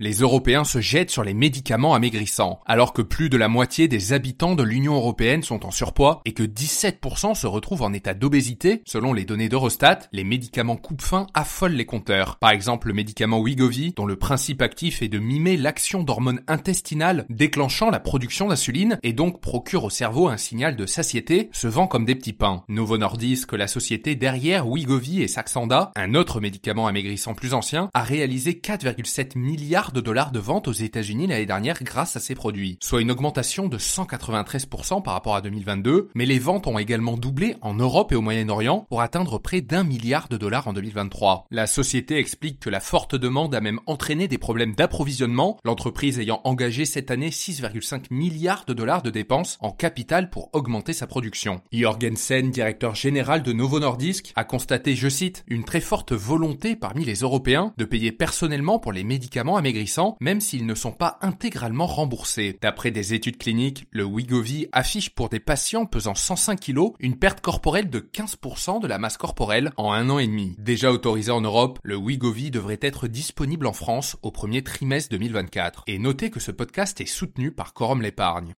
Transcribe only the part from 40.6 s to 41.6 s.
en 2023.